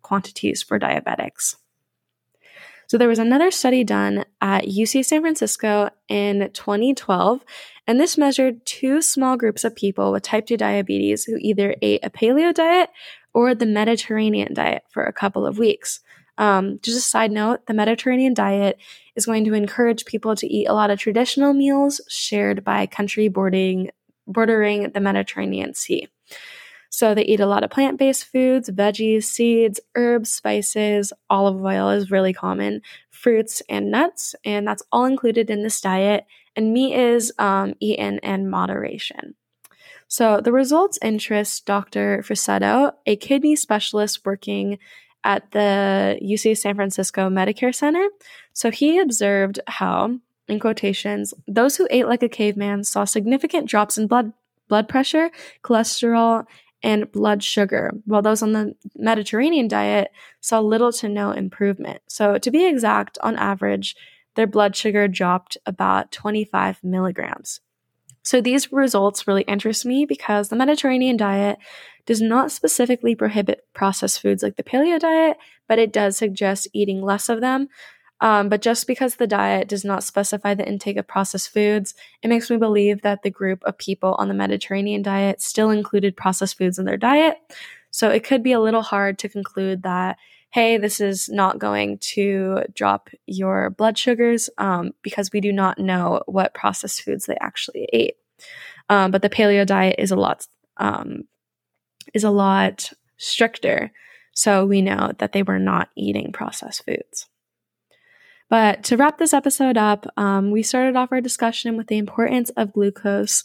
quantities 0.00 0.62
for 0.62 0.78
diabetics. 0.78 1.56
So 2.86 2.98
there 2.98 3.08
was 3.08 3.18
another 3.18 3.50
study 3.50 3.84
done 3.84 4.24
at 4.40 4.64
UC 4.64 5.04
San 5.04 5.20
Francisco 5.20 5.90
in 6.08 6.50
2012, 6.52 7.44
and 7.86 8.00
this 8.00 8.18
measured 8.18 8.64
two 8.66 9.02
small 9.02 9.36
groups 9.36 9.64
of 9.64 9.76
people 9.76 10.12
with 10.12 10.22
type 10.22 10.46
2 10.46 10.56
diabetes 10.56 11.24
who 11.24 11.36
either 11.40 11.74
ate 11.82 12.04
a 12.04 12.10
paleo 12.10 12.52
diet 12.52 12.90
or 13.32 13.54
the 13.54 13.66
Mediterranean 13.66 14.54
diet 14.54 14.84
for 14.88 15.04
a 15.04 15.12
couple 15.12 15.46
of 15.46 15.58
weeks. 15.58 16.00
Um, 16.36 16.80
just 16.82 16.98
a 16.98 17.00
side 17.00 17.30
note 17.30 17.66
the 17.66 17.74
Mediterranean 17.74 18.34
diet 18.34 18.78
is 19.14 19.26
going 19.26 19.44
to 19.44 19.54
encourage 19.54 20.04
people 20.04 20.34
to 20.36 20.46
eat 20.46 20.66
a 20.66 20.74
lot 20.74 20.90
of 20.90 20.98
traditional 20.98 21.52
meals 21.52 22.00
shared 22.08 22.64
by 22.64 22.86
country 22.86 23.28
bordering, 23.28 23.90
bordering 24.26 24.90
the 24.90 25.00
Mediterranean 25.00 25.74
Sea. 25.74 26.08
So 26.94 27.12
they 27.12 27.24
eat 27.24 27.40
a 27.40 27.46
lot 27.46 27.64
of 27.64 27.70
plant 27.70 27.98
based 27.98 28.26
foods, 28.26 28.70
veggies, 28.70 29.24
seeds, 29.24 29.80
herbs, 29.96 30.32
spices, 30.32 31.12
olive 31.28 31.60
oil 31.60 31.90
is 31.90 32.12
really 32.12 32.32
common, 32.32 32.82
fruits, 33.10 33.60
and 33.68 33.90
nuts. 33.90 34.36
And 34.44 34.64
that's 34.64 34.84
all 34.92 35.04
included 35.04 35.50
in 35.50 35.64
this 35.64 35.80
diet. 35.80 36.24
And 36.54 36.72
meat 36.72 36.94
is 36.94 37.32
um, 37.40 37.74
eaten 37.80 38.18
in 38.18 38.48
moderation. 38.48 39.34
So 40.06 40.40
the 40.40 40.52
results 40.52 41.00
interest 41.02 41.66
Dr. 41.66 42.22
Frassetto, 42.22 42.92
a 43.06 43.16
kidney 43.16 43.56
specialist 43.56 44.24
working 44.24 44.78
at 45.24 45.50
the 45.50 46.16
UC 46.22 46.56
San 46.56 46.76
Francisco 46.76 47.28
Medical 47.28 47.72
Center. 47.72 48.06
So 48.52 48.70
he 48.70 49.00
observed 49.00 49.58
how, 49.66 50.20
in 50.46 50.60
quotations, 50.60 51.34
those 51.48 51.74
who 51.74 51.88
ate 51.90 52.06
like 52.06 52.22
a 52.22 52.28
caveman 52.28 52.84
saw 52.84 53.04
significant 53.04 53.68
drops 53.68 53.98
in 53.98 54.06
blood 54.06 54.32
blood 54.68 54.88
pressure, 54.88 55.30
cholesterol, 55.62 56.46
and 56.84 57.10
blood 57.10 57.42
sugar, 57.42 57.90
while 58.04 58.20
those 58.20 58.42
on 58.42 58.52
the 58.52 58.74
Mediterranean 58.94 59.66
diet 59.66 60.12
saw 60.40 60.60
little 60.60 60.92
to 60.92 61.08
no 61.08 61.32
improvement. 61.32 62.02
So, 62.06 62.36
to 62.38 62.50
be 62.50 62.66
exact, 62.66 63.16
on 63.22 63.36
average, 63.36 63.96
their 64.36 64.46
blood 64.46 64.76
sugar 64.76 65.08
dropped 65.08 65.56
about 65.64 66.12
25 66.12 66.84
milligrams. 66.84 67.60
So, 68.22 68.40
these 68.40 68.70
results 68.70 69.26
really 69.26 69.42
interest 69.42 69.86
me 69.86 70.04
because 70.04 70.50
the 70.50 70.56
Mediterranean 70.56 71.16
diet 71.16 71.58
does 72.04 72.20
not 72.20 72.52
specifically 72.52 73.14
prohibit 73.14 73.66
processed 73.72 74.20
foods 74.20 74.42
like 74.42 74.56
the 74.56 74.62
paleo 74.62 75.00
diet, 75.00 75.38
but 75.66 75.78
it 75.78 75.90
does 75.90 76.18
suggest 76.18 76.68
eating 76.74 77.00
less 77.00 77.30
of 77.30 77.40
them. 77.40 77.68
Um, 78.20 78.48
but 78.48 78.62
just 78.62 78.86
because 78.86 79.16
the 79.16 79.26
diet 79.26 79.68
does 79.68 79.84
not 79.84 80.04
specify 80.04 80.54
the 80.54 80.66
intake 80.66 80.96
of 80.96 81.06
processed 81.06 81.50
foods, 81.50 81.94
it 82.22 82.28
makes 82.28 82.48
me 82.48 82.56
believe 82.56 83.02
that 83.02 83.22
the 83.22 83.30
group 83.30 83.62
of 83.64 83.76
people 83.76 84.14
on 84.18 84.28
the 84.28 84.34
Mediterranean 84.34 85.02
diet 85.02 85.40
still 85.40 85.70
included 85.70 86.16
processed 86.16 86.56
foods 86.56 86.78
in 86.78 86.84
their 86.84 86.96
diet. 86.96 87.36
So 87.90 88.10
it 88.10 88.24
could 88.24 88.42
be 88.42 88.52
a 88.52 88.60
little 88.60 88.82
hard 88.82 89.18
to 89.20 89.28
conclude 89.28 89.82
that, 89.82 90.16
hey, 90.50 90.78
this 90.78 91.00
is 91.00 91.28
not 91.28 91.58
going 91.58 91.98
to 91.98 92.62
drop 92.74 93.10
your 93.26 93.70
blood 93.70 93.98
sugars 93.98 94.48
um, 94.58 94.92
because 95.02 95.30
we 95.32 95.40
do 95.40 95.52
not 95.52 95.78
know 95.78 96.22
what 96.26 96.54
processed 96.54 97.02
foods 97.02 97.26
they 97.26 97.36
actually 97.40 97.88
ate. 97.92 98.16
Um, 98.88 99.10
but 99.10 99.22
the 99.22 99.30
paleo 99.30 99.66
diet 99.66 99.96
is 99.98 100.10
a 100.10 100.16
lot 100.16 100.46
um, 100.76 101.24
is 102.12 102.24
a 102.24 102.30
lot 102.30 102.92
stricter. 103.16 103.92
So 104.32 104.66
we 104.66 104.82
know 104.82 105.12
that 105.18 105.32
they 105.32 105.42
were 105.42 105.58
not 105.58 105.88
eating 105.96 106.32
processed 106.32 106.84
foods. 106.84 107.26
But 108.50 108.84
to 108.84 108.96
wrap 108.96 109.18
this 109.18 109.32
episode 109.32 109.76
up, 109.76 110.06
um, 110.16 110.50
we 110.50 110.62
started 110.62 110.96
off 110.96 111.12
our 111.12 111.20
discussion 111.20 111.76
with 111.76 111.88
the 111.88 111.98
importance 111.98 112.50
of 112.50 112.72
glucose 112.72 113.42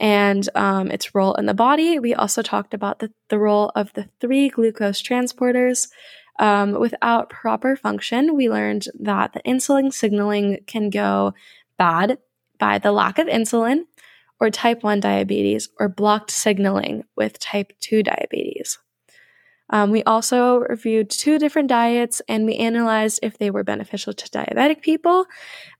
and 0.00 0.48
um, 0.54 0.90
its 0.90 1.14
role 1.14 1.34
in 1.34 1.46
the 1.46 1.54
body. 1.54 1.98
We 1.98 2.14
also 2.14 2.42
talked 2.42 2.72
about 2.72 3.00
the, 3.00 3.12
the 3.28 3.38
role 3.38 3.70
of 3.74 3.92
the 3.94 4.08
three 4.20 4.48
glucose 4.48 5.02
transporters. 5.02 5.88
Um, 6.38 6.78
without 6.78 7.30
proper 7.30 7.74
function, 7.74 8.36
we 8.36 8.48
learned 8.48 8.86
that 9.00 9.32
the 9.32 9.42
insulin 9.42 9.92
signaling 9.92 10.60
can 10.66 10.88
go 10.88 11.34
bad 11.78 12.18
by 12.58 12.78
the 12.78 12.92
lack 12.92 13.18
of 13.18 13.26
insulin, 13.26 13.82
or 14.40 14.50
type 14.50 14.82
1 14.82 15.00
diabetes 15.00 15.68
or 15.78 15.88
blocked 15.88 16.30
signaling 16.30 17.04
with 17.16 17.38
type 17.38 17.72
2 17.80 18.02
diabetes. 18.02 18.78
Um, 19.70 19.90
we 19.90 20.02
also 20.04 20.60
reviewed 20.60 21.10
two 21.10 21.38
different 21.38 21.68
diets 21.68 22.22
and 22.28 22.46
we 22.46 22.56
analyzed 22.56 23.20
if 23.22 23.38
they 23.38 23.50
were 23.50 23.64
beneficial 23.64 24.12
to 24.12 24.30
diabetic 24.30 24.82
people. 24.82 25.26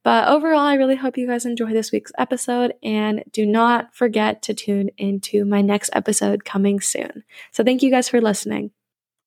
But 0.03 0.27
overall, 0.27 0.59
I 0.59 0.75
really 0.75 0.95
hope 0.95 1.17
you 1.17 1.27
guys 1.27 1.45
enjoy 1.45 1.71
this 1.71 1.91
week's 1.91 2.11
episode 2.17 2.73
and 2.83 3.23
do 3.31 3.45
not 3.45 3.93
forget 3.93 4.41
to 4.43 4.53
tune 4.53 4.89
into 4.97 5.45
my 5.45 5.61
next 5.61 5.89
episode 5.93 6.45
coming 6.45 6.79
soon. 6.79 7.23
So, 7.51 7.63
thank 7.63 7.83
you 7.83 7.91
guys 7.91 8.09
for 8.09 8.21
listening. 8.21 8.71